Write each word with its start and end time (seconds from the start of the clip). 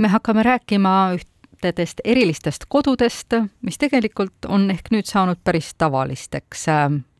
me 0.00 0.08
hakkame 0.08 0.42
rääkima 0.42 1.12
ühtedest 1.16 2.00
erilistest 2.04 2.64
kodudest, 2.68 3.36
mis 3.62 3.78
tegelikult 3.78 4.48
on 4.48 4.70
ehk 4.72 4.88
nüüd 4.94 5.08
saanud 5.08 5.40
päris 5.44 5.74
tavalisteks 5.78 6.68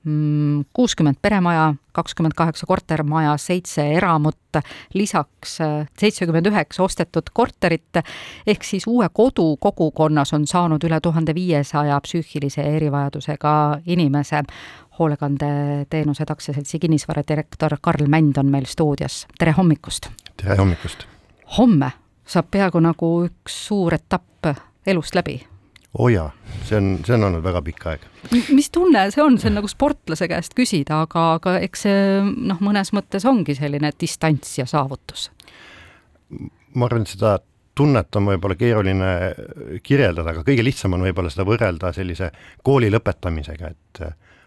Mm, 0.05 0.65
kuuskümmend 0.73 1.17
peremaja, 1.23 1.75
kakskümmend 1.93 2.33
kaheksa 2.37 2.67
kortermaja, 2.67 3.37
seitse 3.37 3.85
eramut, 3.93 4.57
lisaks 4.95 5.59
äh, 5.61 5.89
seitsekümmend 5.99 6.49
üheksa 6.49 6.83
ostetud 6.87 7.29
korterit, 7.37 8.01
ehk 8.47 8.65
siis 8.65 8.87
uue 8.89 9.11
kodu 9.13 9.59
kogukonnas 9.61 10.33
on 10.33 10.47
saanud 10.49 10.89
üle 10.89 11.03
tuhande 11.05 11.35
viiesaja 11.37 12.01
psüühilise 12.01 12.65
erivajadusega 12.77 13.55
inimese. 13.87 14.43
hoolekandeteenused 14.99 16.31
aktsiaseltsi 16.31 16.79
kinnisvaradirektor 16.79 17.77
Karl 17.81 18.09
Mänd 18.09 18.37
on 18.37 18.47
meil 18.47 18.65
stuudios, 18.65 19.27
tere 19.39 19.53
hommikust! 19.53 20.09
tere 20.37 20.57
hommikust! 20.57 21.05
homme 21.59 21.93
saab 22.31 22.51
peaaegu 22.55 22.83
nagu 22.85 23.15
üks 23.27 23.57
suur 23.69 23.97
etapp 23.97 24.53
elust 24.87 25.17
läbi 25.19 25.41
oo 25.99 26.05
oh 26.07 26.09
jaa, 26.13 26.29
see 26.63 26.79
on, 26.79 26.91
see 27.07 27.17
on 27.17 27.27
olnud 27.27 27.43
väga 27.43 27.63
pikk 27.67 27.87
aeg. 27.91 28.07
mis 28.55 28.71
tunne 28.71 29.09
see 29.11 29.23
on, 29.25 29.39
see 29.43 29.51
on 29.51 29.59
nagu 29.59 29.71
sportlase 29.71 30.29
käest 30.31 30.55
küsida, 30.59 31.03
aga, 31.07 31.25
aga 31.41 31.57
eks 31.67 31.87
see 31.87 32.03
noh, 32.23 32.61
mõnes 32.63 32.93
mõttes 32.95 33.27
ongi 33.27 33.57
selline 33.59 33.91
distants 33.99 34.55
ja 34.61 34.69
saavutus. 34.71 35.31
ma 36.31 36.87
arvan, 36.87 37.03
et 37.03 37.17
seda 37.17 37.39
tunnet 37.75 38.17
on 38.19 38.29
võib-olla 38.31 38.55
keeruline 38.61 39.11
kirjeldada, 39.83 40.35
aga 40.35 40.47
kõige 40.47 40.63
lihtsam 40.63 40.95
on 40.95 41.07
võib-olla 41.09 41.33
seda 41.33 41.47
võrrelda 41.49 41.93
sellise 41.97 42.31
kooli 42.67 42.91
lõpetamisega, 42.93 43.75
et 43.75 44.03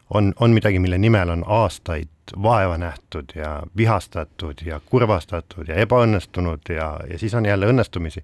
on, 0.10 0.34
on 0.40 0.52
midagi, 0.52 0.80
mille 0.80 0.98
nimel 0.98 1.30
on 1.30 1.44
aastaid 1.48 2.10
vaeva 2.42 2.78
nähtud 2.78 3.36
ja 3.36 3.64
vihastatud 3.78 4.62
ja 4.66 4.80
kurvastatud 4.86 5.68
ja 5.68 5.76
ebaõnnestunud 5.76 6.70
ja, 6.70 7.00
ja 7.10 7.20
siis 7.20 7.34
on 7.34 7.46
jälle 7.46 7.68
õnnestumisi. 7.68 8.24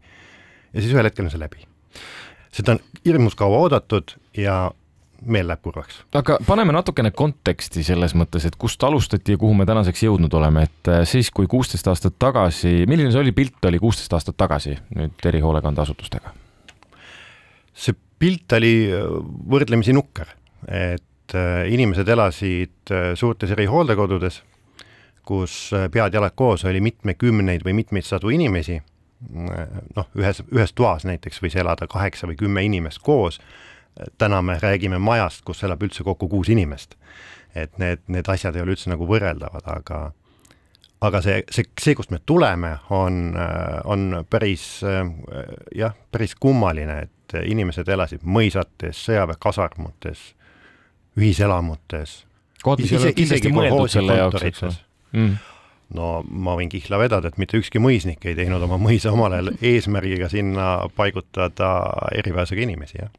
ja 0.73 0.81
siis 0.81 0.93
ühel 0.93 1.05
hetkel 1.05 1.25
on 1.25 1.31
see 1.31 1.39
läbi 1.39 1.67
seda 2.53 2.75
on 2.75 2.83
hirmus 3.05 3.35
kaua 3.35 3.57
oodatud 3.63 4.16
ja 4.38 4.71
meel 5.25 5.49
läheb 5.49 5.61
kurvaks. 5.61 6.03
aga 6.16 6.38
paneme 6.47 6.73
natukene 6.73 7.11
konteksti 7.11 7.83
selles 7.83 8.16
mõttes, 8.16 8.45
et 8.47 8.55
kust 8.59 8.83
alustati 8.83 9.36
ja 9.36 9.41
kuhu 9.41 9.53
me 9.53 9.67
tänaseks 9.67 10.03
jõudnud 10.05 10.33
oleme, 10.39 10.64
et 10.69 10.91
äh, 10.91 11.02
siis, 11.08 11.31
kui 11.36 11.47
kuusteist 11.47 11.88
aastat 11.91 12.16
tagasi, 12.19 12.86
milline 12.88 13.11
see 13.11 13.21
oli, 13.21 13.33
pilt 13.36 13.66
oli 13.67 13.81
kuusteist 13.83 14.14
aastat 14.16 14.38
tagasi 14.39 14.77
nüüd 14.95 15.30
erihoolekandeasutustega? 15.31 16.33
see 17.80 17.95
pilt 18.19 18.58
oli 18.58 18.73
äh, 18.95 19.05
võrdlemisi 19.52 19.95
nukker, 19.95 20.31
et 20.67 21.05
äh, 21.38 21.66
inimesed 21.73 22.08
elasid 22.08 22.94
suurtes 23.16 23.52
erihooldekodudes, 23.55 24.41
kus 25.23 25.69
pead-jalad 25.94 26.33
koos 26.36 26.66
oli 26.66 26.81
mitmekümneid 26.81 27.66
või 27.66 27.75
mitmeid 27.83 28.08
sadu 28.08 28.31
inimesi 28.33 28.80
noh, 29.95 30.08
ühes, 30.17 30.44
ühes 30.53 30.73
toas 30.75 31.05
näiteks 31.08 31.41
võis 31.44 31.58
elada 31.59 31.88
kaheksa 31.91 32.30
või 32.30 32.38
kümme 32.39 32.63
inimest 32.66 33.02
koos, 33.03 33.39
täna 34.17 34.41
me 34.41 34.58
räägime 34.61 34.99
majast, 34.99 35.44
kus 35.45 35.63
elab 35.67 35.83
üldse 35.83 36.05
kokku 36.08 36.30
kuus 36.31 36.49
inimest. 36.49 36.95
et 37.55 37.77
need, 37.81 38.03
need 38.08 38.27
asjad 38.30 38.55
ei 38.55 38.61
ole 38.61 38.75
üldse 38.75 38.91
nagu 38.91 39.08
võrreldavad, 39.09 39.66
aga 39.66 40.11
aga 41.02 41.21
see, 41.25 41.39
see, 41.49 41.66
see, 41.81 41.95
kust 41.97 42.11
me 42.11 42.19
tuleme, 42.25 42.75
on, 42.93 43.33
on 43.89 44.25
päris 44.30 44.83
jah, 45.75 45.95
päris 46.11 46.36
kummaline, 46.36 46.99
et 47.08 47.36
inimesed 47.49 47.89
elasid 47.89 48.21
mõisates, 48.23 48.99
sõjaväekasarmutes, 49.08 50.21
ühiselamutes. 51.17 52.25
jaoks, 54.19 54.43
eks 54.52 54.67
ole 54.67 54.75
mm 55.13 55.38
no 55.95 56.19
ma 56.29 56.53
võin 56.53 56.69
kihla 56.69 56.99
vedada, 57.02 57.31
et 57.31 57.39
mitte 57.41 57.57
ükski 57.57 57.81
mõisnik 57.81 58.25
ei 58.29 58.35
teinud 58.38 58.61
oma 58.61 58.77
mõisa 58.77 59.09
omal 59.09 59.33
ajal 59.33 59.55
eesmärgiga 59.57 60.30
sinna 60.30 60.67
paigutada 60.93 61.71
erivajadusega 62.13 62.61
inimesi, 62.67 62.99
jah 63.02 63.09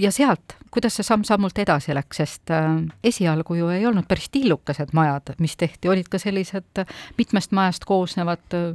ja 0.00 0.10
sealt, 0.12 0.56
kuidas 0.72 0.96
see 0.96 1.04
samm-sammult 1.06 1.58
edasi 1.60 1.94
läks, 1.96 2.20
sest 2.22 2.52
äh, 2.54 2.68
esialgu 3.04 3.56
ju 3.58 3.68
ei 3.72 3.86
olnud 3.86 4.08
päris 4.08 4.30
tillukesed 4.32 4.94
majad, 4.96 5.34
mis 5.42 5.56
tehti, 5.60 5.90
olid 5.92 6.08
ka 6.08 6.20
sellised 6.20 6.84
mitmest 7.18 7.52
majast 7.56 7.84
koosnevad 7.88 8.56
äh, 8.56 8.70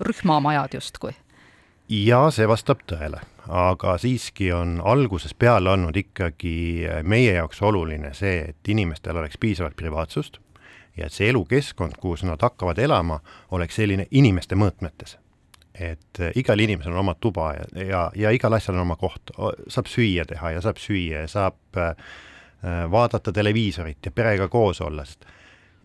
rühmamajad 0.00 0.74
justkui? 0.78 1.14
Jaa, 1.90 2.30
see 2.30 2.46
vastab 2.48 2.84
tõele, 2.86 3.18
aga 3.48 3.96
siiski 3.98 4.52
on 4.54 4.78
algusest 4.84 5.34
peale 5.38 5.72
olnud 5.72 5.96
ikkagi 5.96 6.86
meie 7.02 7.32
jaoks 7.34 7.62
oluline 7.66 8.14
see, 8.14 8.52
et 8.52 8.70
inimestel 8.70 9.18
oleks 9.18 9.40
piisavalt 9.40 9.76
privaatsust 9.76 10.38
ja 10.96 11.06
et 11.06 11.14
see 11.14 11.30
elukeskkond, 11.30 11.98
kus 12.00 12.22
nad 12.26 12.42
hakkavad 12.42 12.78
elama, 12.78 13.20
oleks 13.56 13.80
selline 13.80 14.06
inimeste 14.10 14.58
mõõtmetes. 14.58 15.18
et 15.74 16.20
äh, 16.20 16.32
igal 16.36 16.60
inimesel 16.60 16.92
on 16.92 16.98
oma 16.98 17.14
tuba 17.14 17.54
ja, 17.54 17.84
ja, 17.86 18.00
ja 18.14 18.30
igal 18.34 18.52
asjal 18.52 18.74
on 18.74 18.82
oma 18.82 18.96
koht, 19.00 19.30
saab 19.68 19.86
süüa 19.86 20.26
teha 20.28 20.50
ja 20.50 20.60
saab 20.60 20.76
süüa 20.82 21.22
ja 21.22 21.28
saab 21.28 21.78
äh, 21.78 21.94
äh, 22.64 22.90
vaadata 22.90 23.32
televiisorit 23.32 23.98
ja 24.04 24.10
perega 24.10 24.48
koos 24.48 24.80
olla, 24.80 25.04
sest 25.04 25.24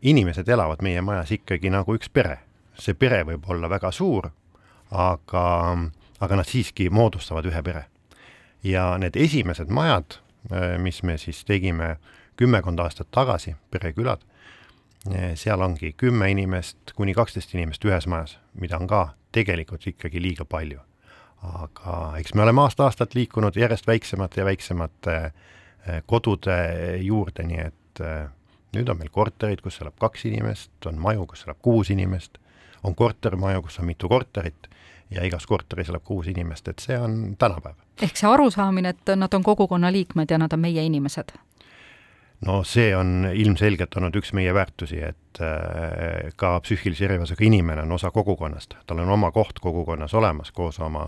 inimesed 0.01 0.49
elavad 0.49 0.81
meie 0.81 1.01
majas 1.01 1.31
ikkagi 1.31 1.69
nagu 1.69 1.95
üks 1.95 2.09
pere. 2.09 2.39
see 2.75 2.93
pere 2.93 3.23
võib 3.23 3.45
olla 3.47 3.69
väga 3.69 3.91
suur, 3.91 4.27
aga, 4.95 5.45
aga 6.19 6.39
nad 6.39 6.47
siiski 6.47 6.89
moodustavad 6.89 7.45
ühe 7.51 7.63
pere. 7.63 7.85
ja 8.63 8.97
need 8.97 9.15
esimesed 9.15 9.69
majad, 9.69 10.19
äh, 10.51 10.77
mis 10.81 11.03
me 11.03 11.17
siis 11.17 11.43
tegime 11.45 11.97
kümmekond 12.35 12.79
aastat 12.79 13.11
tagasi, 13.11 13.55
perekülad 13.71 14.23
seal 15.35 15.61
ongi 15.61 15.93
kümme 15.97 16.31
inimest 16.31 16.95
kuni 16.97 17.13
kaksteist 17.13 17.53
inimest 17.53 17.83
ühes 17.85 18.07
majas, 18.09 18.39
mida 18.57 18.79
on 18.79 18.87
ka 18.89 19.09
tegelikult 19.35 19.87
ikkagi 19.87 20.21
liiga 20.21 20.45
palju. 20.45 20.79
aga 21.45 22.15
eks 22.17 22.33
me 22.33 22.41
oleme 22.41 22.63
aasta-aastalt 22.63 23.13
liikunud 23.13 23.57
järjest 23.59 23.85
väiksemate 23.87 24.41
ja 24.41 24.45
väiksemate 24.47 25.15
eh, 25.25 25.99
kodude 26.09 26.55
juurde, 27.05 27.43
nii 27.45 27.59
et 27.61 28.01
eh, 28.01 28.31
nüüd 28.73 28.89
on 28.89 28.97
meil 28.97 29.11
korterid, 29.13 29.61
kus 29.61 29.77
elab 29.83 29.99
kaks 30.01 30.25
inimest, 30.25 30.71
on 30.89 30.97
maju, 30.97 31.27
kus 31.29 31.45
elab 31.45 31.59
kuus 31.61 31.91
inimest, 31.93 32.39
on 32.85 32.95
kortermaju, 32.95 33.61
kus 33.61 33.79
on 33.79 33.85
mitu 33.85 34.09
korterit 34.09 34.69
ja 35.11 35.25
igas 35.25 35.45
korteris 35.47 35.89
elab 35.89 36.03
kuus 36.03 36.27
inimest, 36.27 36.67
et 36.67 36.79
see 36.79 36.97
on 36.99 37.35
tänapäev. 37.37 37.75
ehk 38.01 38.17
see 38.17 38.29
arusaamine, 38.29 38.89
et 38.89 39.15
nad 39.15 39.33
on 39.33 39.43
kogukonna 39.43 39.91
liikmed 39.91 40.31
ja 40.31 40.37
nad 40.37 40.53
on 40.53 40.59
meie 40.59 40.85
inimesed 40.85 41.35
no 42.45 42.63
see 42.63 42.93
on 42.95 43.27
ilmselgelt 43.33 43.95
olnud 43.97 44.15
üks 44.19 44.31
meie 44.37 44.53
väärtusi, 44.53 44.99
et 45.03 45.41
äh, 45.41 46.29
ka 46.37 46.55
psüühilise 46.63 47.07
erivajadusega 47.07 47.45
inimene 47.47 47.85
on 47.85 47.95
osa 47.97 48.11
kogukonnast, 48.13 48.77
tal 48.87 49.01
on 49.03 49.09
oma 49.17 49.31
koht 49.35 49.59
kogukonnas 49.63 50.13
olemas 50.13 50.51
koos 50.55 50.79
oma 50.79 51.07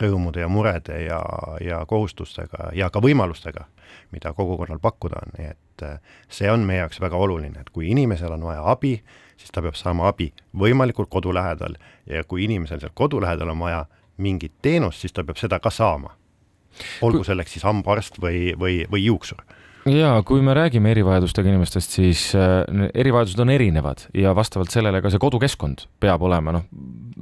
rõõmude 0.00 0.40
ja 0.40 0.48
murede 0.48 1.02
ja, 1.04 1.20
ja 1.64 1.82
kohustustega 1.86 2.70
ja 2.78 2.90
ka 2.94 3.02
võimalustega, 3.04 3.66
mida 4.14 4.32
kogukonnal 4.32 4.80
pakkuda 4.82 5.20
on, 5.26 5.34
nii 5.38 5.50
et 5.50 5.86
äh, 5.86 5.98
see 6.28 6.50
on 6.50 6.64
meie 6.66 6.84
jaoks 6.84 7.00
väga 7.04 7.20
oluline, 7.20 7.60
et 7.60 7.70
kui 7.74 7.90
inimesel 7.92 8.32
on 8.38 8.48
vaja 8.48 8.64
abi, 8.72 8.96
siis 9.36 9.52
ta 9.54 9.62
peab 9.64 9.76
saama 9.78 10.08
abi 10.08 10.32
võimalikult 10.56 11.10
kodu 11.12 11.34
lähedal 11.34 11.76
ja 12.08 12.24
kui 12.24 12.46
inimesel 12.48 12.80
seal 12.80 12.94
kodu 12.94 13.20
lähedal 13.20 13.52
on 13.52 13.60
vaja 13.60 13.84
mingit 14.18 14.56
teenust, 14.62 15.04
siis 15.04 15.12
ta 15.12 15.22
peab 15.24 15.38
seda 15.38 15.60
ka 15.60 15.70
saama. 15.70 16.14
olgu 17.02 17.24
selleks 17.24 17.52
siis 17.52 17.64
hambaarst 17.66 18.20
või, 18.22 18.52
või, 18.58 18.84
või 18.90 19.04
juuksur 19.04 19.42
ja 19.86 20.22
kui 20.26 20.42
me 20.44 20.54
räägime 20.54 20.90
erivajadustega 20.90 21.48
inimestest, 21.48 21.94
siis 21.98 22.22
äh, 22.36 22.62
erivajadused 22.94 23.40
on 23.42 23.50
erinevad 23.50 24.06
ja 24.14 24.34
vastavalt 24.36 24.72
sellele 24.72 25.00
ka 25.02 25.10
see 25.12 25.20
kodukeskkond 25.22 25.86
peab 26.00 26.22
olema, 26.26 26.52
noh, 26.58 26.66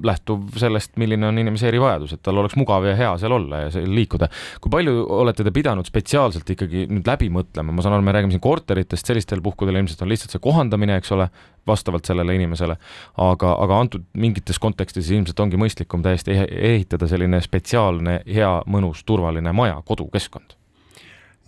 lähtuv 0.04 0.56
sellest, 0.60 0.94
milline 1.00 1.28
on 1.28 1.38
inimese 1.40 1.68
erivajadus, 1.70 2.16
et 2.16 2.22
tal 2.24 2.38
oleks 2.40 2.56
mugav 2.58 2.84
ja 2.88 2.96
hea 2.98 3.12
seal 3.20 3.32
olla 3.36 3.62
ja 3.64 3.70
seal 3.74 3.88
liikuda. 3.94 4.28
kui 4.60 4.72
palju 4.72 5.06
olete 5.20 5.44
te 5.44 5.52
pidanud 5.54 5.88
spetsiaalselt 5.88 6.50
ikkagi 6.56 6.86
nüüd 6.90 7.08
läbi 7.08 7.30
mõtlema, 7.32 7.72
ma 7.72 7.84
saan 7.84 7.96
aru, 7.96 8.06
me 8.06 8.16
räägime 8.16 8.34
siin 8.34 8.44
korteritest, 8.44 9.06
sellistel 9.06 9.42
puhkudel 9.44 9.80
ilmselt 9.80 10.02
on 10.02 10.12
lihtsalt 10.12 10.36
see 10.36 10.42
kohandamine, 10.42 10.98
eks 11.00 11.12
ole, 11.16 11.28
vastavalt 11.66 12.06
sellele 12.06 12.36
inimesele, 12.36 12.76
aga, 13.22 13.56
aga 13.62 13.80
antud 13.80 14.04
mingites 14.14 14.60
kontekstides 14.62 15.10
ilmselt 15.14 15.40
ongi 15.42 15.58
mõistlikum 15.60 16.04
täiesti 16.04 16.36
ehitada 16.36 17.08
selline 17.10 17.40
spetsiaalne, 17.42 18.20
hea, 18.26 18.52
mõnus, 18.70 19.02
turvaline 19.06 19.52
maja, 19.56 19.80
kodukeskkond 19.86 20.55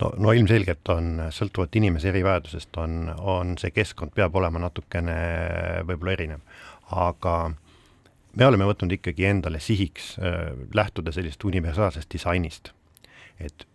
no, 0.00 0.10
no 0.18 0.32
ilmselgelt 0.36 0.88
on, 0.94 1.14
sõltuvalt 1.34 1.78
inimese 1.80 2.10
erivajadusest 2.12 2.76
on, 2.82 2.98
on 3.18 3.56
see 3.60 3.72
keskkond, 3.74 4.14
peab 4.14 4.36
olema 4.38 4.62
natukene 4.62 5.16
võib-olla 5.88 6.14
erinev, 6.14 6.44
aga 6.94 7.38
me 8.38 8.46
oleme 8.46 8.68
võtnud 8.68 8.94
ikkagi 8.98 9.26
endale 9.28 9.60
sihiks 9.62 10.14
äh, 10.22 10.52
lähtuda 10.74 11.12
sellisest 11.14 11.44
universaalsest 11.44 12.10
disainist. 12.12 12.72
et 13.40 13.66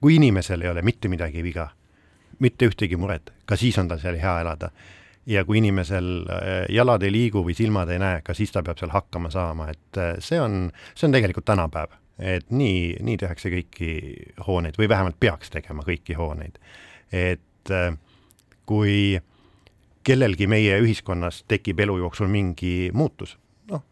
kui 0.00 0.18
inimesel 0.18 0.62
ei 0.62 0.68
ole 0.68 0.82
mitte 0.82 1.08
midagi 1.08 1.42
viga, 1.42 1.68
mitte 2.38 2.68
ühtegi 2.68 2.96
muret, 3.00 3.32
ka 3.46 3.56
siis 3.56 3.78
on 3.80 3.88
tal 3.88 3.98
seal 4.02 4.18
hea 4.20 4.40
elada. 4.40 4.70
ja 5.26 5.44
kui 5.44 5.58
inimesel 5.58 6.26
äh, 6.28 6.66
jalad 6.68 7.02
ei 7.02 7.12
liigu 7.12 7.44
või 7.44 7.54
silmad 7.56 7.88
ei 7.88 7.98
näe, 7.98 8.22
ka 8.22 8.34
siis 8.34 8.52
ta 8.52 8.62
peab 8.62 8.78
seal 8.78 8.92
hakkama 8.92 9.30
saama, 9.30 9.70
et 9.70 10.00
äh, 10.00 10.16
see 10.18 10.40
on, 10.40 10.72
see 10.94 11.08
on 11.08 11.14
tegelikult 11.14 11.46
tänapäev 11.48 12.03
et 12.18 12.50
nii, 12.50 12.96
nii 13.02 13.16
tehakse 13.18 13.50
kõiki 13.50 13.90
hooneid 14.46 14.78
või 14.78 14.88
vähemalt 14.88 15.18
peaks 15.20 15.50
tegema 15.50 15.82
kõiki 15.86 16.16
hooneid. 16.18 16.58
et 17.12 17.70
äh, 17.70 17.96
kui 18.66 19.20
kellelgi 20.04 20.46
meie 20.46 20.78
ühiskonnas 20.80 21.44
tekib 21.48 21.80
elu 21.80 21.98
jooksul 21.98 22.28
mingi 22.28 22.90
muutus, 22.92 23.36
noh, 23.70 23.82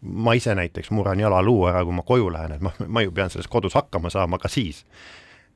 ma 0.00 0.34
ise 0.34 0.54
näiteks 0.54 0.90
murran 0.90 1.20
jalaluu 1.20 1.66
ära, 1.70 1.84
kui 1.84 1.94
ma 1.94 2.02
koju 2.02 2.32
lähen, 2.32 2.56
et 2.56 2.64
ma, 2.64 2.72
ma 2.86 3.02
ju 3.02 3.12
pean 3.12 3.30
selles 3.30 3.48
kodus 3.48 3.74
hakkama 3.74 4.10
saama 4.10 4.38
ka 4.38 4.48
siis. 4.48 4.84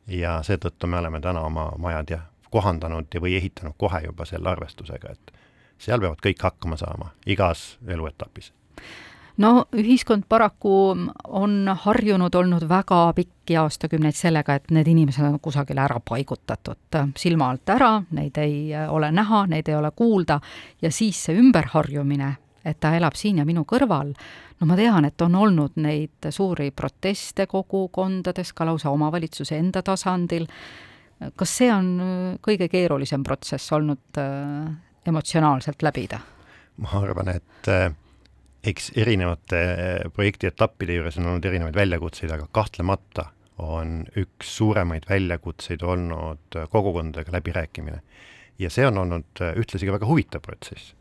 ja 0.06 0.40
seetõttu 0.42 0.86
me 0.86 0.98
oleme 0.98 1.20
täna 1.20 1.42
oma 1.46 1.70
majad 1.78 2.10
jah, 2.10 2.24
kohandanud 2.50 3.06
ja, 3.14 3.20
või 3.20 3.36
ehitanud 3.36 3.76
kohe 3.78 4.00
juba 4.04 4.24
selle 4.26 4.50
arvestusega, 4.50 5.12
et 5.12 5.32
seal 5.78 6.00
peavad 6.00 6.18
kõik 6.24 6.42
hakkama 6.42 6.76
saama 6.76 7.12
igas 7.26 7.78
eluetapis 7.86 8.52
no 9.40 9.50
ühiskond 9.76 10.26
paraku 10.28 10.74
on 11.28 11.54
harjunud 11.84 12.34
olnud 12.34 12.66
väga 12.68 13.00
pikki 13.16 13.56
aastakümneid 13.60 14.16
sellega, 14.16 14.58
et 14.58 14.70
need 14.74 14.90
inimesed 14.90 15.24
on 15.26 15.38
kusagile 15.42 15.82
ära 15.84 16.00
paigutatud, 16.04 17.00
silma 17.18 17.50
alt 17.52 17.72
ära, 17.72 17.94
neid 18.16 18.38
ei 18.42 18.70
ole 18.88 19.10
näha, 19.14 19.44
neid 19.50 19.68
ei 19.68 19.78
ole 19.78 19.92
kuulda 19.96 20.40
ja 20.82 20.92
siis 20.92 21.24
see 21.26 21.38
ümberharjumine, 21.40 22.34
et 22.64 22.80
ta 22.80 22.92
elab 22.96 23.16
siin 23.16 23.40
ja 23.40 23.46
minu 23.48 23.64
kõrval, 23.68 24.12
no 24.60 24.68
ma 24.68 24.76
tean, 24.76 25.08
et 25.08 25.24
on 25.24 25.38
olnud 25.40 25.80
neid 25.80 26.30
suuri 26.30 26.70
proteste 26.76 27.48
kogukondades, 27.50 28.52
ka 28.52 28.68
lausa 28.68 28.92
omavalitsuse 28.92 29.58
enda 29.58 29.82
tasandil. 29.82 30.46
kas 31.36 31.56
see 31.56 31.72
on 31.72 31.88
kõige 32.40 32.68
keerulisem 32.68 33.24
protsess 33.24 33.72
olnud 33.72 34.18
äh, 34.18 34.70
emotsionaalselt 35.06 35.82
läbida? 35.82 36.20
ma 36.80 37.00
arvan, 37.00 37.28
et 37.28 37.68
äh, 37.68 37.90
eks 38.66 38.92
erinevate 38.96 39.60
eh, 39.60 40.08
projekti 40.14 40.50
etappide 40.50 40.98
juures 40.98 41.18
on 41.20 41.30
olnud 41.30 41.46
erinevaid 41.48 41.76
väljakutseid, 41.76 42.32
aga 42.34 42.48
kahtlemata 42.52 43.30
on 43.60 44.02
üks 44.20 44.54
suuremaid 44.56 45.04
väljakutseid 45.08 45.82
olnud 45.84 46.58
kogukondadega 46.72 47.32
läbirääkimine. 47.36 48.00
ja 48.58 48.70
see 48.70 48.86
on 48.86 48.98
olnud 48.98 49.40
eh, 49.40 49.54
ühtlasi 49.56 49.88
ka 49.88 49.96
väga 49.96 50.08
huvitav 50.08 50.44
protsess. 50.44 50.94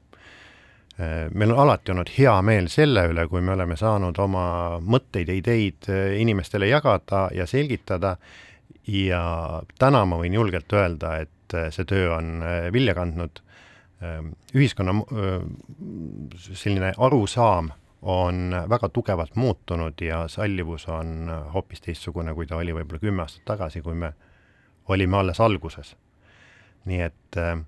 Eh, 0.99 1.27
meil 1.31 1.51
on 1.51 1.59
alati 1.65 1.91
olnud 1.91 2.11
hea 2.17 2.35
meel 2.41 2.69
selle 2.71 3.07
üle, 3.11 3.27
kui 3.27 3.41
me 3.41 3.55
oleme 3.55 3.75
saanud 3.79 4.19
oma 4.19 4.45
mõtteid 4.79 5.27
ja 5.27 5.35
ideid 5.35 5.91
inimestele 6.19 6.71
jagada 6.71 7.27
ja 7.35 7.47
selgitada 7.47 8.15
ja 8.87 9.23
täna 9.79 10.05
ma 10.05 10.19
võin 10.19 10.33
julgelt 10.33 10.73
öelda, 10.73 11.17
et 11.19 11.59
see 11.73 11.85
töö 11.89 12.13
on 12.15 12.43
vilja 12.73 12.93
kandnud 12.95 13.41
ühiskonna 14.55 14.93
selline 16.37 16.93
arusaam 16.97 17.71
on 18.01 18.53
väga 18.69 18.89
tugevalt 18.89 19.35
muutunud 19.35 20.01
ja 20.01 20.27
sallivus 20.27 20.87
on 20.87 21.31
hoopis 21.53 21.81
teistsugune, 21.81 22.33
kui 22.33 22.47
ta 22.47 22.55
oli 22.55 22.73
võib-olla 22.73 23.01
kümme 23.01 23.25
aastat 23.25 23.43
tagasi, 23.45 23.81
kui 23.83 23.95
me 23.95 24.13
olime 24.87 25.17
alles 25.17 25.39
alguses. 25.39 25.95
nii 26.85 27.01
et 27.03 27.37
ehm, 27.37 27.65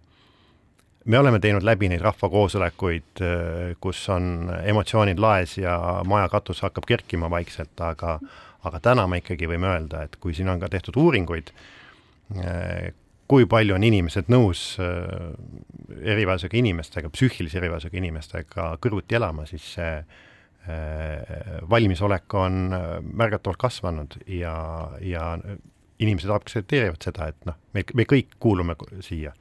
me 1.06 1.18
oleme 1.20 1.40
teinud 1.40 1.66
läbi 1.68 1.90
neid 1.92 2.02
rahvakoosolekuid, 2.02 3.20
ehm, 3.22 3.76
kus 3.84 4.06
on 4.10 4.50
emotsioonid 4.64 5.20
laes 5.20 5.58
ja 5.58 5.76
maja 6.08 6.30
katus 6.30 6.62
hakkab 6.62 6.88
kerkima 6.88 7.30
vaikselt, 7.30 7.76
aga 7.82 8.20
aga 8.64 8.80
täna 8.80 9.08
me 9.08 9.18
ikkagi 9.18 9.50
võime 9.50 9.68
öelda, 9.68 10.04
et 10.06 10.16
kui 10.22 10.34
siin 10.38 10.50
on 10.50 10.60
ka 10.62 10.70
tehtud 10.70 10.98
uuringuid, 11.02 11.50
kui 13.32 13.48
palju 13.48 13.78
on 13.78 13.86
inimesed 13.88 14.28
nõus 14.32 14.76
äh, 14.84 15.32
erivajadusega 16.02 16.58
inimestega, 16.60 17.12
psüühilise 17.14 17.62
erivajadusega 17.62 18.00
inimestega 18.02 18.68
kõrvuti 18.84 19.16
elama, 19.16 19.46
siis 19.48 19.68
see 19.78 19.92
äh, 20.02 21.46
valmisolek 21.72 22.36
on 22.40 22.76
äh, 22.76 22.88
märgatavalt 23.08 23.62
kasvanud 23.62 24.20
ja, 24.28 24.56
ja 25.06 25.32
inimesed 26.02 26.34
aktsepteerivad 26.36 27.08
seda, 27.08 27.30
et 27.32 27.48
noh, 27.48 27.60
me, 27.78 27.86
me 27.96 28.08
kõik 28.10 28.36
kuulume 28.42 28.76
siia, 29.06 29.32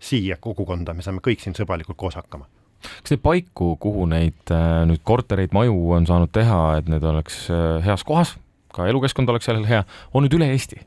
siia 0.00 0.40
kogukonda, 0.40 0.96
me 0.96 1.04
saame 1.04 1.20
kõik 1.24 1.44
siin 1.44 1.58
sõbralikult 1.58 2.00
koos 2.00 2.16
hakkama 2.20 2.48
kas 2.78 3.10
neid 3.10 3.20
paiku, 3.24 3.72
kuhu 3.82 4.04
neid 4.06 4.52
nüüd 4.86 5.00
kortereid, 5.02 5.50
maju 5.50 5.74
on 5.96 6.04
saanud 6.06 6.30
teha, 6.30 6.60
et 6.78 6.86
need 6.86 7.02
oleks 7.02 7.48
heas 7.82 8.04
kohas, 8.06 8.36
ka 8.70 8.86
elukeskkond 8.86 9.32
oleks 9.32 9.50
sellel 9.50 9.66
hea, 9.66 9.80
on 10.14 10.22
nüüd 10.22 10.36
üle 10.38 10.46
Eesti? 10.54 10.78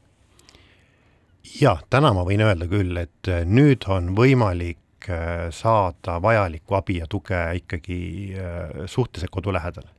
Jah, 1.44 1.82
täna 1.90 2.12
ma 2.16 2.26
võin 2.28 2.44
öelda 2.46 2.68
küll, 2.70 2.96
et 3.02 3.30
äh, 3.30 3.44
nüüd 3.48 3.86
on 3.92 4.14
võimalik 4.18 5.10
äh, 5.10 5.50
saada 5.56 6.20
vajalikku 6.24 6.78
abi 6.78 7.00
ja 7.02 7.10
tuge 7.10 7.42
ikkagi 7.62 8.00
äh, 8.38 8.86
suhteliselt 8.86 9.34
kodu 9.34 9.54
lähedal. 9.54 9.90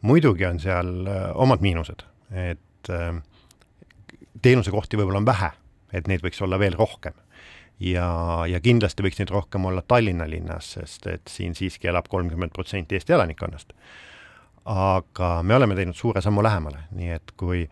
muidugi 0.00 0.46
on 0.46 0.58
seal 0.60 1.08
omad 1.34 1.60
miinused, 1.60 2.02
et 2.32 2.88
teenusekohti 4.42 4.96
võib-olla 4.96 5.20
on 5.20 5.26
vähe, 5.28 5.50
et 5.92 6.06
neid 6.08 6.22
võiks 6.24 6.40
olla 6.40 6.58
veel 6.58 6.72
rohkem. 6.72 7.12
ja, 7.80 8.46
ja 8.48 8.60
kindlasti 8.60 9.02
võiks 9.02 9.18
neid 9.18 9.30
rohkem 9.30 9.64
olla 9.64 9.82
Tallinna 9.82 10.24
linnas, 10.24 10.72
sest 10.78 11.06
et 11.06 11.28
siin 11.28 11.54
siiski 11.54 11.88
elab 11.92 12.08
kolmkümmend 12.08 12.52
protsenti 12.52 12.94
Eesti 12.94 13.12
elanikkonnast. 13.12 13.72
aga 14.64 15.42
me 15.42 15.54
oleme 15.54 15.74
teinud 15.74 15.96
suure 15.96 16.20
sammu 16.20 16.42
lähemale, 16.42 16.86
nii 16.96 17.10
et 17.10 17.36
kui 17.36 17.68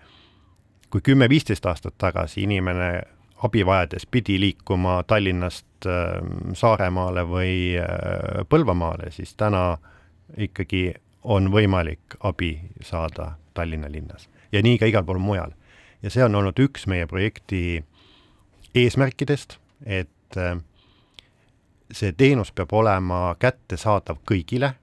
kui 0.91 1.01
kümme-viisteist 1.05 1.67
aastat 1.67 1.95
tagasi 1.99 2.43
inimene 2.43 3.03
abi 3.45 3.67
vajades 3.67 4.07
pidi 4.07 4.41
liikuma 4.41 5.03
Tallinnast 5.07 5.87
ähm, 5.87 6.55
Saaremaale 6.55 7.25
või 7.29 7.77
äh, 7.79 8.43
Põlvamaale, 8.49 9.11
siis 9.11 9.35
täna 9.35 9.79
ikkagi 10.37 10.95
on 11.23 11.51
võimalik 11.53 12.19
abi 12.21 12.59
saada 12.83 13.33
Tallinna 13.55 13.91
linnas 13.91 14.29
ja 14.53 14.63
nii 14.63 14.79
ka 14.79 14.89
igal 14.89 15.05
pool 15.05 15.19
mujal. 15.19 15.53
ja 16.03 16.11
see 16.11 16.25
on 16.25 16.35
olnud 16.35 16.59
üks 16.59 16.87
meie 16.87 17.07
projekti 17.07 17.85
eesmärkidest, 18.75 19.59
et 19.87 20.37
äh, 20.37 20.59
see 21.93 22.13
teenus 22.13 22.53
peab 22.53 22.73
olema 22.73 23.35
kättesaadav 23.39 24.21
kõigile 24.29 24.75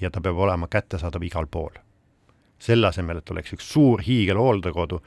ja 0.00 0.10
ta 0.10 0.20
peab 0.20 0.38
olema 0.38 0.68
kättesaadav 0.68 1.22
igal 1.22 1.46
pool. 1.46 1.72
selle 2.58 2.86
asemel, 2.86 3.18
et 3.18 3.30
oleks 3.30 3.52
üks 3.56 3.72
suur 3.72 4.02
hiigelhooldekodu, 4.04 5.00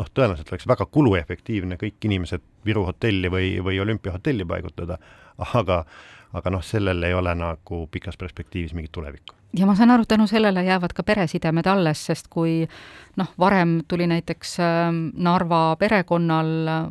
noh, 0.00 0.10
tõenäoliselt 0.14 0.52
oleks 0.52 0.66
väga 0.68 0.86
kuluefektiivne 0.86 1.78
kõik 1.80 2.08
inimesed 2.08 2.42
Viru 2.66 2.84
hotelli 2.88 3.30
või, 3.30 3.54
või 3.64 3.80
olümpiahotelli 3.80 4.46
paigutada, 4.48 4.98
aga, 5.54 5.84
aga 6.32 6.54
noh, 6.54 6.64
sellel 6.64 7.02
ei 7.06 7.14
ole 7.14 7.34
nagu 7.38 7.86
pikas 7.90 8.16
perspektiivis 8.20 8.74
mingit 8.74 8.92
tulevikku 8.92 9.43
ja 9.58 9.66
ma 9.66 9.74
saan 9.74 9.90
aru, 9.90 10.04
tänu 10.08 10.26
sellele 10.26 10.64
jäävad 10.64 10.92
ka 10.94 11.02
peresidemed 11.02 11.66
alles, 11.66 12.06
sest 12.06 12.28
kui 12.30 12.64
noh, 13.16 13.30
varem 13.38 13.78
tuli 13.88 14.06
näiteks 14.06 14.56
ähm, 14.60 14.96
Narva 15.14 15.76
perekonnal 15.78 16.46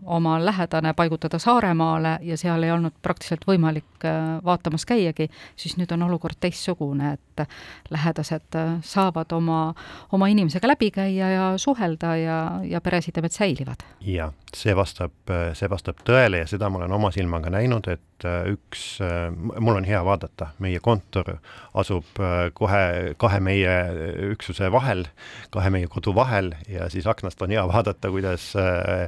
oma 0.06 0.38
lähedane 0.46 0.94
paigutada 0.94 1.40
Saaremaale 1.40 2.18
ja 2.22 2.38
seal 2.38 2.64
ei 2.64 2.72
olnud 2.72 2.96
praktiliselt 3.02 3.44
võimalik 3.48 4.06
äh, 4.08 4.40
vaatamas 4.46 4.86
käiagi, 4.88 5.30
siis 5.56 5.76
nüüd 5.78 5.92
on 5.96 6.06
olukord 6.08 6.40
teistsugune, 6.40 7.14
et 7.18 7.46
lähedased 7.92 8.56
äh, 8.60 8.76
saavad 8.82 9.32
oma, 9.36 9.74
oma 10.12 10.30
inimesega 10.32 10.68
läbi 10.68 10.92
käia 10.96 11.32
ja 11.34 11.52
suhelda 11.58 12.16
ja, 12.18 12.40
ja 12.64 12.82
peresidemed 12.82 13.36
säilivad. 13.36 13.84
jah, 14.00 14.32
see 14.56 14.76
vastab, 14.76 15.36
see 15.58 15.70
vastab 15.70 16.04
tõele 16.08 16.44
ja 16.44 16.48
seda 16.48 16.70
ma 16.70 16.84
olen 16.84 16.96
oma 16.96 17.12
silmaga 17.12 17.52
näinud, 17.52 17.88
et 17.92 18.28
üks, 18.48 19.02
mul 19.60 19.76
on 19.76 19.88
hea 19.88 20.00
vaadata, 20.06 20.54
meie 20.64 20.80
kontor 20.80 21.36
asub 21.76 22.22
kohe 22.54 23.14
kahe 23.18 23.40
meie 23.44 23.74
üksuse 24.32 24.70
vahel, 24.74 25.06
kahe 25.54 25.72
meie 25.74 25.90
kodu 25.92 26.14
vahel 26.16 26.54
ja 26.70 26.90
siis 26.94 27.08
aknast 27.10 27.42
on 27.42 27.54
hea 27.54 27.64
vaadata, 27.70 28.12
kuidas 28.14 28.52
äh, 28.60 29.08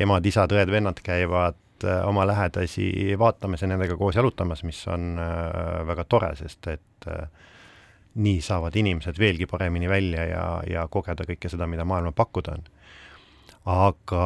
emad, 0.00 0.26
isad, 0.26 0.52
õed-vennad 0.54 1.02
käivad 1.04 1.86
äh, 1.86 2.02
oma 2.08 2.26
lähedasi 2.28 3.16
vaatamas 3.18 3.64
ja 3.64 3.70
nendega 3.72 3.96
koos 4.00 4.18
jalutamas, 4.18 4.64
mis 4.68 4.82
on 4.92 5.16
äh, 5.20 5.86
väga 5.88 6.06
tore, 6.08 6.34
sest 6.38 6.70
et 6.72 7.10
nii 8.22 8.42
saavad 8.44 8.76
inimesed 8.76 9.16
veelgi 9.18 9.48
paremini 9.50 9.88
välja 9.88 10.26
ja, 10.28 10.44
ja 10.68 10.84
kogeda 10.92 11.24
kõike 11.26 11.48
seda, 11.50 11.66
mida 11.66 11.86
maailma 11.88 12.12
pakkuda 12.12 12.54
on. 12.58 12.68
aga 13.72 14.24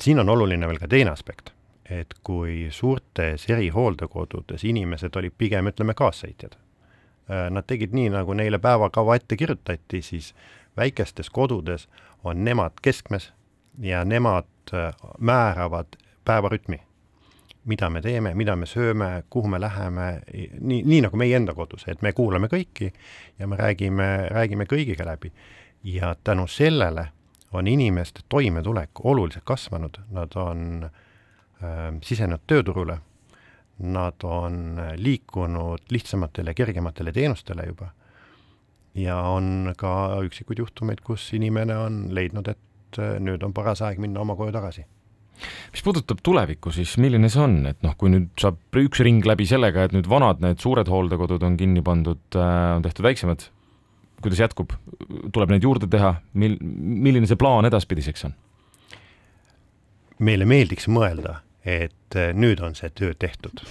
siin 0.00 0.22
on 0.22 0.28
oluline 0.28 0.68
veel 0.70 0.78
ka 0.80 0.88
teine 0.88 1.12
aspekt, 1.12 1.50
et 1.90 2.14
kui 2.22 2.68
suurtes 2.72 3.48
erihooldekodudes 3.50 4.64
inimesed 4.64 5.16
olid 5.16 5.34
pigem, 5.36 5.68
ütleme, 5.72 5.96
kaassõitjad 5.98 6.56
nad 7.28 7.64
tegid 7.66 7.94
nii, 7.96 8.10
nagu 8.12 8.34
neile 8.36 8.58
päevakava 8.58 9.14
ette 9.16 9.36
kirjutati, 9.36 10.02
siis 10.02 10.34
väikestes 10.76 11.30
kodudes 11.30 11.88
on 12.24 12.44
nemad 12.44 12.72
keskmes 12.82 13.32
ja 13.78 14.04
nemad 14.04 14.44
äh, 14.74 14.94
määravad 15.18 15.86
päevarütmi. 16.24 16.80
mida 17.64 17.90
me 17.90 18.00
teeme, 18.02 18.34
mida 18.34 18.56
me 18.56 18.66
sööme, 18.66 19.22
kuhu 19.30 19.48
me 19.48 19.60
läheme, 19.60 20.20
nii, 20.60 20.82
nii 20.84 21.00
nagu 21.06 21.16
meie 21.16 21.36
enda 21.36 21.54
kodus, 21.56 21.86
et 21.88 22.02
me 22.02 22.12
kuulame 22.12 22.50
kõiki 22.52 22.90
ja 23.38 23.46
me 23.48 23.56
räägime, 23.56 24.28
räägime 24.30 24.66
kõigiga 24.68 25.06
läbi. 25.06 25.32
ja 25.84 26.16
tänu 26.24 26.46
sellele 26.46 27.08
on 27.52 27.66
inimeste 27.66 28.20
toimetulek 28.28 28.90
oluliselt 29.04 29.44
kasvanud, 29.44 29.98
nad 30.10 30.36
on 30.36 30.84
äh, 30.84 31.94
sisenenud 32.02 32.40
tööturule 32.46 32.98
nad 33.78 34.22
on 34.22 34.80
liikunud 34.96 35.90
lihtsamatele, 35.90 36.54
kergematele 36.54 37.12
teenustele 37.12 37.66
juba. 37.66 37.90
ja 38.94 39.16
on 39.26 39.72
ka 39.76 40.20
üksikuid 40.22 40.60
juhtumeid, 40.62 41.00
kus 41.02 41.32
inimene 41.34 41.76
on 41.76 41.96
leidnud, 42.14 42.48
et 42.48 42.98
äh, 43.02 43.16
nüüd 43.18 43.42
on 43.42 43.52
paras 43.52 43.82
aeg 43.82 43.98
minna 43.98 44.20
oma 44.22 44.36
koju 44.38 44.54
tagasi 44.54 44.84
mis 45.72 45.82
puudutab 45.82 46.20
tulevikku, 46.22 46.70
siis 46.70 46.92
milline 47.02 47.26
see 47.32 47.42
on, 47.42 47.56
et 47.66 47.80
noh, 47.82 47.96
kui 47.98 48.12
nüüd 48.12 48.30
saab 48.38 48.78
üks 48.78 49.02
ring 49.02 49.24
läbi 49.26 49.46
sellega, 49.50 49.88
et 49.88 49.94
nüüd 49.96 50.06
vanad, 50.06 50.38
need 50.44 50.62
suured 50.62 50.86
hooldekodud 50.86 51.42
on 51.42 51.56
kinni 51.58 51.82
pandud, 51.82 52.22
äh, 52.38 52.76
on 52.76 52.86
tehtud 52.86 53.02
väiksemad, 53.06 53.48
kuidas 54.22 54.40
jätkub, 54.44 54.76
tuleb 55.34 55.52
neid 55.52 55.66
juurde 55.66 55.90
teha, 55.90 56.14
mil-, 56.38 56.60
milline 56.62 57.26
see 57.26 57.40
plaan 57.40 57.66
edaspidiseks 57.68 58.28
on? 58.30 58.36
meile 60.24 60.46
meeldiks 60.46 60.86
mõelda, 60.86 61.40
et 61.64 62.16
äh, 62.16 62.32
nüüd 62.36 62.62
on 62.64 62.76
see 62.78 62.90
töö 62.94 63.14
tehtud. 63.18 63.64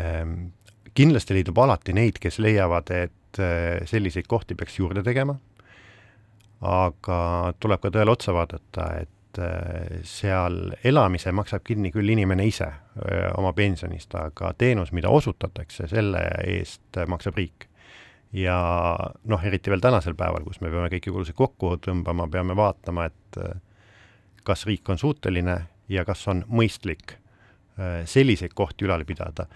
Ähm, 0.00 0.52
kindlasti 0.94 1.36
leidub 1.36 1.58
alati 1.58 1.94
neid, 1.96 2.18
kes 2.22 2.40
leiavad, 2.42 2.90
et 2.94 3.40
äh, 3.42 3.80
selliseid 3.90 4.28
kohti 4.30 4.56
peaks 4.58 4.78
juurde 4.78 5.04
tegema, 5.06 5.36
aga 6.66 7.20
tuleb 7.60 7.80
ka 7.82 7.92
tõele 7.94 8.12
otsa 8.12 8.36
vaadata, 8.36 8.92
et 9.00 9.16
seal 10.10 10.72
elamise 10.84 11.30
maksab 11.32 11.62
kinni 11.62 11.92
küll 11.94 12.10
inimene 12.10 12.42
ise 12.50 12.66
oma 13.38 13.52
pensionist, 13.54 14.10
aga 14.18 14.50
teenus, 14.58 14.90
mida 14.90 15.08
osutatakse, 15.14 15.86
selle 15.88 16.24
eest 16.42 16.98
maksab 17.08 17.38
riik 17.38 17.70
ja 18.32 18.56
noh, 19.24 19.44
eriti 19.44 19.70
veel 19.70 19.82
tänasel 19.82 20.14
päeval, 20.18 20.44
kus 20.46 20.60
me 20.62 20.70
peame 20.70 20.90
kõiki 20.92 21.12
kulusid 21.12 21.36
kokku 21.38 21.74
tõmbama, 21.82 22.28
peame 22.30 22.56
vaatama, 22.58 23.08
et 23.10 23.40
äh, 23.42 23.56
kas 24.46 24.66
riik 24.68 24.88
on 24.90 25.00
suuteline 25.00 25.56
ja 25.90 26.04
kas 26.06 26.22
on 26.28 26.44
mõistlik 26.48 27.14
äh, 27.14 28.02
selliseid 28.04 28.54
kohti 28.54 28.86
ülal 28.88 29.04
pidada. 29.04 29.46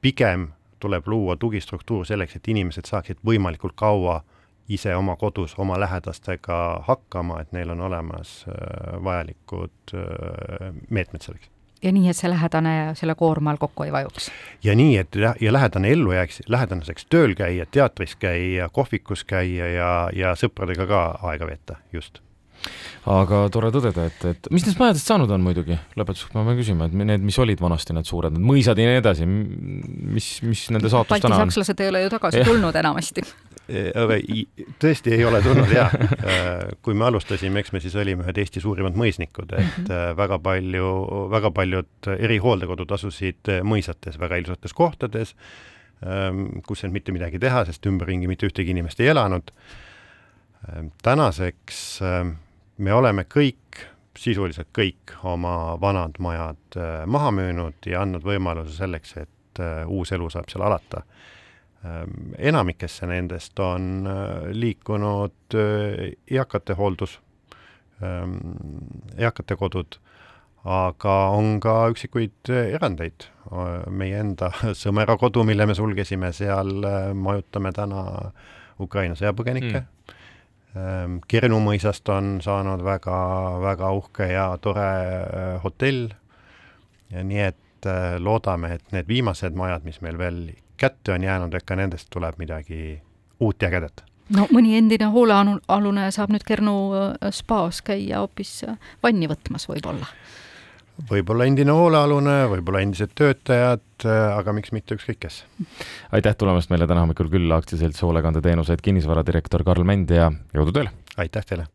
pigem 0.00 0.48
tuleb 0.80 1.08
luua 1.08 1.36
tugistruktuur 1.36 2.06
selleks, 2.06 2.36
et 2.36 2.48
inimesed 2.48 2.86
saaksid 2.86 3.18
võimalikult 3.26 3.74
kaua 3.74 4.22
ise 4.68 4.94
oma 4.96 5.16
kodus 5.16 5.54
oma 5.58 5.80
lähedastega 5.80 6.84
hakkama, 6.86 7.40
et 7.40 7.52
neil 7.52 7.70
on 7.70 7.80
olemas 7.80 8.44
äh, 8.48 9.04
vajalikud 9.04 9.96
meetmed 10.90 11.22
selleks 11.22 11.48
ja 11.82 11.92
nii, 11.92 12.08
et 12.10 12.18
see 12.18 12.30
lähedane 12.30 12.74
selle 12.98 13.14
koorma 13.18 13.52
all 13.52 13.60
kokku 13.60 13.86
ei 13.86 13.92
vajuks. 13.92 14.30
ja 14.64 14.74
nii, 14.74 14.96
et 14.98 15.16
ja 15.40 15.52
lähedane 15.52 15.92
ellu 15.92 16.12
jääks, 16.12 16.42
lähedaseks 16.48 17.06
tööl 17.10 17.34
käia, 17.38 17.66
teatris 17.70 18.16
käia, 18.16 18.68
kohvikus 18.68 19.24
käia 19.24 19.68
ja, 19.72 19.90
ja 20.14 20.34
sõpradega 20.38 20.86
ka 20.90 21.02
aega 21.30 21.46
veeta, 21.46 21.78
just 21.92 22.22
aga 23.08 23.44
tore 23.54 23.72
tõdeda, 23.74 24.06
et, 24.10 24.24
et 24.32 24.48
mis 24.52 24.64
nendest 24.64 24.80
majadest 24.82 25.10
saanud 25.10 25.30
on 25.34 25.44
muidugi, 25.44 25.78
lõpetuseks 25.98 26.34
ma 26.36 26.46
pean 26.48 26.58
küsima, 26.60 26.88
et 26.88 26.96
need, 26.98 27.24
mis 27.24 27.38
olid 27.40 27.60
vanasti 27.62 27.96
need 27.96 28.08
suured, 28.08 28.34
need 28.36 28.48
mõisad 28.48 28.78
ja 28.78 28.88
nii 28.88 29.02
edasi, 29.02 29.28
mis, 29.28 30.32
mis 30.46 30.66
nende 30.74 30.92
saatus 30.92 31.22
täna 31.22 31.38
on? 31.38 31.46
baltisakslased 31.46 31.84
ei 31.84 31.92
ole 31.92 32.04
ju 32.04 32.16
tagasi 32.16 32.44
tulnud 32.48 32.82
enamasti 32.82 33.24
aga 33.68 34.16
tõesti 34.80 35.12
ei 35.12 35.24
ole 35.28 35.40
tulnud 35.44 35.72
jaa. 35.72 35.88
kui 36.84 36.96
me 36.96 37.04
alustasime, 37.08 37.60
eks 37.60 37.74
me 37.74 37.82
siis 37.84 37.96
olime 38.00 38.24
ühed 38.24 38.40
Eesti 38.40 38.62
suurimad 38.64 38.96
mõisnikud, 38.96 39.52
et 39.52 39.66
-hmm. 39.88 40.16
väga 40.16 40.38
palju, 40.40 40.92
väga 41.30 41.50
paljud 41.52 42.10
erihooldekodud 42.16 42.96
asusid 42.96 43.52
mõisates, 43.62 44.18
väga 44.20 44.40
ilusates 44.40 44.72
kohtades, 44.72 45.34
kus 46.66 46.80
ei 46.80 46.88
olnud 46.88 46.96
mitte 46.96 47.12
midagi 47.12 47.38
teha, 47.38 47.64
sest 47.68 47.86
ümberringi 47.86 48.28
mitte 48.30 48.48
ühtegi 48.48 48.70
inimest 48.70 49.00
ei 49.00 49.12
elanud. 49.12 49.52
tänaseks 51.02 52.00
me 52.78 52.94
oleme 52.94 53.24
kõik, 53.28 53.82
sisuliselt 54.18 54.72
kõik 54.74 55.14
oma 55.26 55.76
vanad 55.80 56.18
majad 56.18 56.78
maha 57.06 57.30
müünud 57.34 57.86
ja 57.86 58.02
andnud 58.02 58.24
võimaluse 58.26 58.74
selleks, 58.74 59.16
et 59.20 59.60
uus 59.86 60.10
elu 60.14 60.30
saab 60.30 60.50
seal 60.50 60.64
alata. 60.66 61.04
Ehm, 61.86 62.32
enamikesse 62.38 63.06
nendest 63.06 63.58
on 63.62 64.06
äh, 64.06 64.50
liikunud 64.50 65.54
äh, 65.54 66.08
eakate 66.26 66.74
hooldus, 66.74 67.20
ehm, 68.02 68.34
eakate 69.14 69.54
kodud, 69.56 70.00
aga 70.66 71.14
on 71.38 71.60
ka 71.62 71.76
üksikuid 71.92 72.50
äh, 72.50 72.72
erandeid. 72.74 73.30
meie 73.88 74.18
enda 74.20 74.50
Sõmera 74.82 75.14
kodu, 75.16 75.40
mille 75.46 75.64
me 75.64 75.72
sulgesime, 75.74 76.28
seal 76.36 76.82
majutame 77.16 77.70
täna 77.72 78.02
Ukraina 78.82 79.14
sõjapõgenikke. 79.16 79.80
Mm.. 79.80 80.17
Kernu 81.28 81.58
mõisast 81.64 82.08
on 82.12 82.38
saanud 82.44 82.82
väga, 82.84 83.16
väga 83.64 83.92
uhke 83.96 84.26
ja 84.30 84.50
tore 84.60 84.90
hotell. 85.64 86.10
nii 87.10 87.40
et 87.40 87.88
loodame, 88.20 88.74
et 88.74 88.92
need 88.92 89.08
viimased 89.08 89.56
majad, 89.56 89.86
mis 89.88 90.00
meil 90.04 90.18
veel 90.18 90.42
kätte 90.76 91.14
on 91.14 91.24
jäänud, 91.24 91.56
ka 91.64 91.74
nendest 91.74 92.10
tuleb 92.10 92.36
midagi 92.38 93.00
uut 93.40 93.62
ja 93.62 93.72
ägedat 93.72 94.04
no 94.34 94.46
mõni 94.52 94.76
endine 94.78 95.08
hoolealune 95.12 96.08
saab 96.14 96.32
nüüd 96.34 96.44
Kernu 96.48 96.74
äh, 96.96 97.30
spaas 97.34 97.80
käia 97.84 98.22
hoopis 98.22 98.60
äh, 98.68 98.76
vanni 99.04 99.28
võtmas 99.30 99.68
võib-olla? 99.70 100.08
Võib-olla 101.10 101.46
endine 101.48 101.74
hoolealune, 101.74 102.36
võib-olla 102.52 102.82
endised 102.84 103.14
töötajad, 103.18 103.86
äh, 104.04 104.20
aga 104.34 104.54
miks 104.56 104.74
mitte 104.74 104.98
ükskõik 104.98 105.22
kes. 105.24 105.40
aitäh 106.12 106.36
tulemast 106.36 106.70
meile 106.74 106.90
täna 106.90 107.06
hommikul 107.06 107.30
külla, 107.32 107.60
aktsiaselts 107.62 108.02
Hoolekandeteenused 108.02 108.82
kinnisvaradirektor 108.84 109.64
Karl 109.64 109.86
Mänd 109.86 110.10
ja 110.10 110.30
jõudu 110.54 110.74
tööle! 110.80 110.94
aitäh 111.16 111.46
teile! 111.46 111.70